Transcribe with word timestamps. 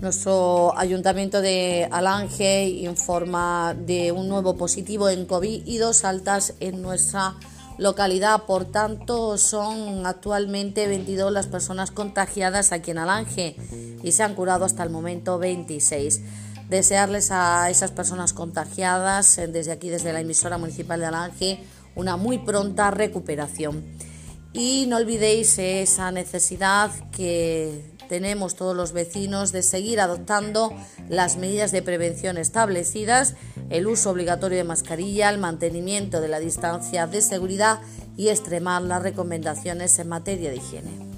Nuestro 0.00 0.76
ayuntamiento 0.76 1.40
de 1.40 1.88
Alange 1.90 2.68
informa 2.68 3.74
de 3.74 4.12
un 4.12 4.28
nuevo 4.28 4.56
positivo 4.56 5.08
en 5.08 5.24
COVID 5.24 5.66
y 5.66 5.78
dos 5.78 6.04
altas 6.04 6.54
en 6.60 6.82
nuestra 6.82 7.36
localidad. 7.78 8.42
Por 8.44 8.66
tanto, 8.66 9.38
son 9.38 10.06
actualmente 10.06 10.86
22 10.86 11.32
las 11.32 11.46
personas 11.46 11.90
contagiadas 11.90 12.72
aquí 12.72 12.90
en 12.90 12.98
Alange 12.98 13.56
y 14.02 14.12
se 14.12 14.22
han 14.22 14.34
curado 14.34 14.64
hasta 14.64 14.82
el 14.82 14.90
momento 14.90 15.38
26. 15.38 16.20
Desearles 16.68 17.30
a 17.30 17.70
esas 17.70 17.90
personas 17.90 18.32
contagiadas, 18.32 19.38
eh, 19.38 19.48
desde 19.48 19.72
aquí, 19.72 19.90
desde 19.90 20.12
la 20.12 20.20
emisora 20.20 20.58
municipal 20.58 20.98
de 20.98 21.06
Alange, 21.06 21.60
una 21.94 22.16
muy 22.16 22.38
pronta 22.38 22.90
recuperación. 22.90 23.84
Y 24.52 24.86
no 24.88 24.96
olvidéis 24.96 25.58
esa 25.58 26.10
necesidad 26.12 26.90
que 27.10 27.93
tenemos 28.08 28.54
todos 28.54 28.76
los 28.76 28.92
vecinos 28.92 29.52
de 29.52 29.62
seguir 29.62 30.00
adoptando 30.00 30.72
las 31.08 31.36
medidas 31.36 31.72
de 31.72 31.82
prevención 31.82 32.38
establecidas, 32.38 33.34
el 33.70 33.86
uso 33.86 34.10
obligatorio 34.10 34.58
de 34.58 34.64
mascarilla, 34.64 35.30
el 35.30 35.38
mantenimiento 35.38 36.20
de 36.20 36.28
la 36.28 36.38
distancia 36.38 37.06
de 37.06 37.22
seguridad 37.22 37.80
y 38.16 38.28
extremar 38.28 38.82
las 38.82 39.02
recomendaciones 39.02 39.98
en 39.98 40.08
materia 40.08 40.50
de 40.50 40.56
higiene. 40.56 41.13